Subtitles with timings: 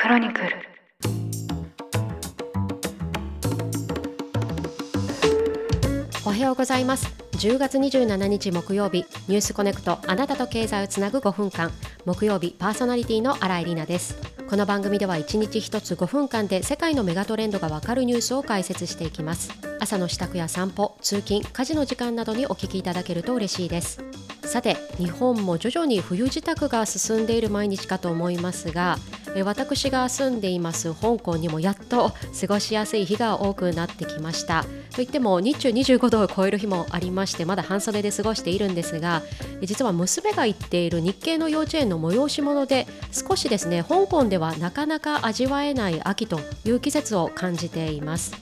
[0.00, 0.48] クロニクル。
[6.24, 7.06] おはようございます。
[7.32, 11.70] 10月27日木曜日ニュースコネクトあなたと経済をつなぐ5分間。
[12.06, 14.16] 木曜日パーソナリティの新井里奈です。
[14.48, 19.52] この番組では1日1つ5分間で世界のメガトレンドがわかるニュースを解説していきます。
[19.80, 24.02] 朝の支度や散歩通勤家事の時間などにお聞きいただけると嬉しいです。
[24.50, 28.98] さて日本も徐々に冬支度が進んでいる毎日かと思いますが
[29.44, 34.64] 私が住んでいます香港にもやっと過ごしやすい日が多くなってきました。
[34.94, 39.22] といっても日中25度を超える日もありましてまだ半袖で過ごしているんですが
[39.62, 48.34] 実は娘が行っている日系の幼稚園の催し物で少しですね香港ではなかなか味わえない秋という季節を感じています。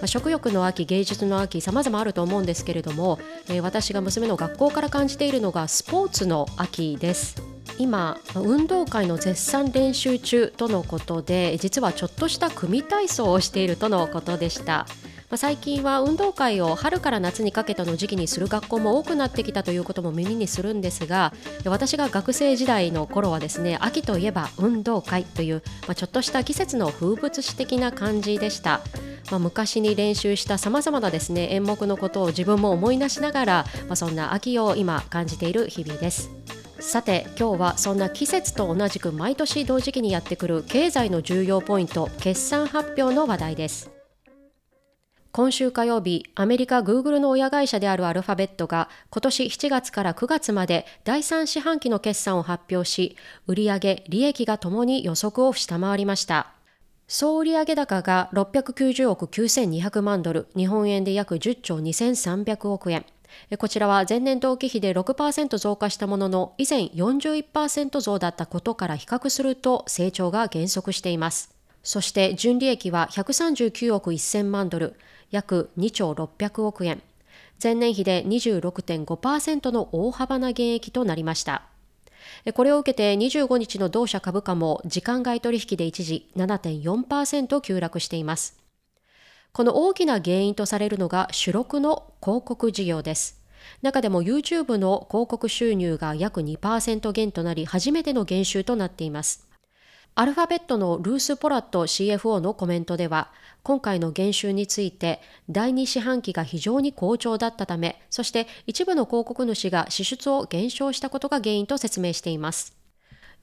[0.00, 7.51] ま、食欲の秋芸術の秋様々あると思うんですけれども、え、私が娘の学校から感じているのがスポーツの秋です。
[7.78, 14.86] 今運動会の絶賛練習中とのことで実はちょっとした組体操をしているとのことでした
[15.32, 21.32] ま、最近は運動会を春から夏にかけての時期にする学校も多くなってきたということも耳にするんですが
[21.64, 28.82] 私が学生時代の頃はですね秋といえば運動会という、まあ、ちょっとした季節の風物詩的な感じでした。
[29.30, 36.41] まあ、昔に練習したさまざまなですね演目のことを自分も思い出しながら、まあ、そんな秋を今感じている日々です。
[36.82, 43.92] さて今日はそんな季節と同じく毎年同時期にやってくる経済の重要ポイント決算発表の話題です
[45.30, 53.16] 今週火曜日、アメリカ・グーグルの親会社であるアルファベットが今年7月から9月まで第3四半期の決算を発表し、
[53.46, 56.52] 売上、利益がともに予測を下回りました。
[57.08, 63.06] 総売上高が690億9200万ドル、日本円で約10兆2300億円。
[63.58, 71.54] こちらは前年同期比で6%増加したものの、以前41%増だったことから比較すると成長が減速しています。
[71.82, 74.94] そして純利益は139億1000万ドル、
[75.30, 77.02] 約2兆600億円。
[77.62, 81.62] 前年比で26.5%の大幅な減益となりました。
[82.54, 88.61] これを受けて25日の同社株価も時間外取引で一時7.4%急落しています。
[89.54, 93.38] この大きな原因とされるのが主力の広告事業です。
[93.82, 99.46] 中でも YouTube の広告収入が約2%減となり初めての減収となっています。
[100.14, 103.30] アルファベットのルース・ポラット CFO のコメントでは、
[103.62, 105.20] 今回の減収について、
[105.50, 112.81] 第2四半期が非常に好調だったため、そして一部の広告主が支出を減少したことが原因と説明しています。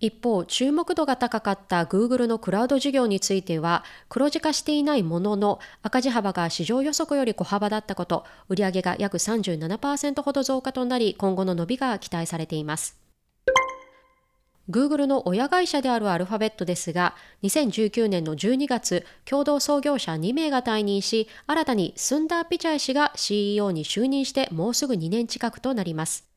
[0.00, 12.96] 一方、注目度が高かった Google のクラウド事業については、黒字化していないものの、赤字幅が市場予測より小幅だったこと、売上が約37%ほど増加となり、今後の伸びが期待されています。
[14.70, 26.27] Google の親会社であるアルファベットですが、2019年の12月、共同創業者2名が退任し、新たにスンダー・ピチャイ氏が CEO に就任してもうすぐ2年近くとなります。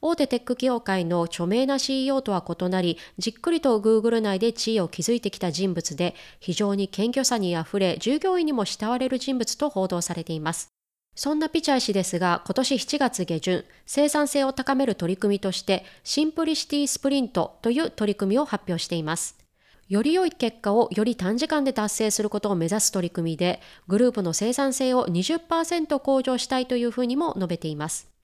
[0.00, 10.70] 大手テック業界の著名な CEO とは異なり、じっくりと Google 内で地位を築いてきた人物で、非常に謙虚さにあふれ、従業員にも慕われる人物と報道されています。
[11.14, 19.34] そんなピチャイ氏ですが、今年7月下旬、生産性を高める取り組みとして、 Simplicity Sprint という取り組みを発表しています。
[19.88, 28.15] より良い結果をより短時間で達成することを目指す取り組みで、グループの生産性を20%向上したいというふうにも述べています。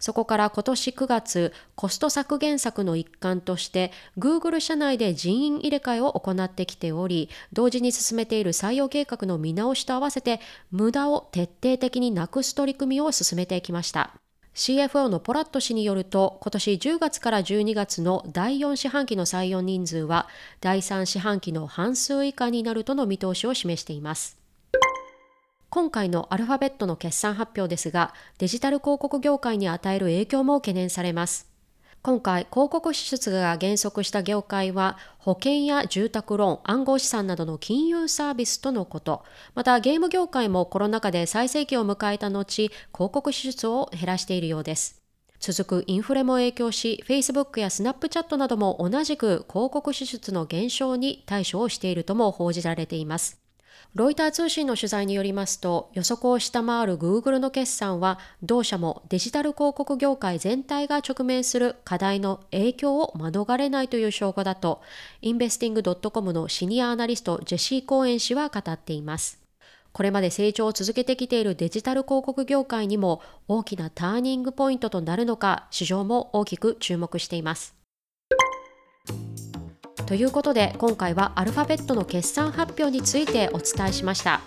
[0.00, 10.40] そこから今年9月、コスト削減策の一環として、Google 社内で人員入れ替えを行ってきており、同時に進めている採用計画の見直しと合わせて、
[10.70, 14.14] 無駄を徹底的になくす取り組みを進めてきました。
[14.54, 20.28] CFO のポラット氏によると、今年10月から12月の第4四半期の採用人数は、
[20.60, 24.39] 第3四半期の半数以下になるとの見通しを示しています。
[25.70, 31.48] 今回のアルファベットの決算発表ですが、デジタル広告業界に与える影響も懸念されます。
[32.02, 39.22] 今回、広告支出が減速した業界は、保険や住宅ローン、暗号資産などの金融サービスとのこと。
[39.54, 45.00] また、ゲーム業界もコロナ禍で最盛期を迎えた後、広告支出を減らしているようです。
[45.38, 53.40] 続くインフレも影響し、Facebook や Snapchat なども同じく広告支出の減少に対処をしているとも報じられています。
[53.94, 64.80] ロイター通信の取材によりますと、予測を下回る Google の決算は、同社もデジタル広告業界全体が直面する課題の影響を免れないという証拠だと、
[65.22, 69.40] インベスティング .com のシニアアナリストジェシー・コーエン氏は語っています。
[69.92, 77.79] これまで成長を続けてきているデジタル広告業界にも大きなターニングポイントとなるのか、市場も大きく注目しています。
[80.10, 84.40] ということで今回はアルファベットの決算発表についてお伝えしました。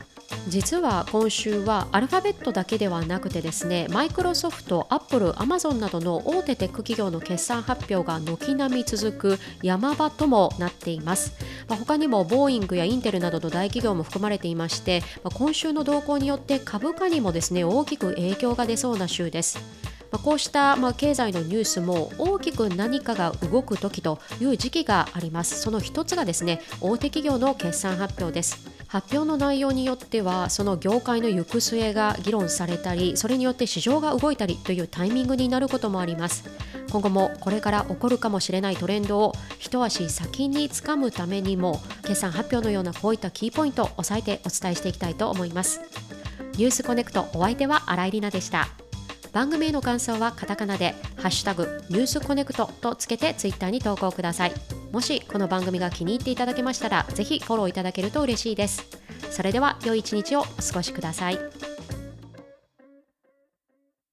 [0.49, 11.33] 実は今週はアルファベットだけではなくてですねマイクロソフト、アップル、アマゾンなどの大手テック企業の決算発表が軒並み続く山場ともなっています、
[11.69, 19.82] まあ、他にもボーイングやインテルなどの大企業も含まれていまして、まあ、今週の動向によって株価にもですね大きく影響が出そうな週です。
[20.13, 25.59] まあこうしたまあ経済のニュースも大きく何かが動く時という時期があります。
[25.59, 28.63] その一つがですね大手企業の決算発表です。
[28.87, 36.43] 発表の内容によってはその業界の行く末が議論されたりそれによって市場が動いたりというタイミングになることもあります。
[36.91, 45.81] 今後もこれから起こるかもしれないトレンドを一足先につかむためにも決算発表のようなこういったキーポイントを押さえてお伝えしていきたいと思います。
[46.55, 48.82] ニュースコネクトお相手は新井里奈でした。
[49.33, 54.53] 番組への感想はカタカナで「ハッシュタグニュースコネクト」とつけてツイッターに投稿ください
[54.91, 58.85] もしこの番組が気に入っていただけましたらぜひフォローいただけると嬉しいです
[59.31, 61.72] それでは良い一日をお過ごしください。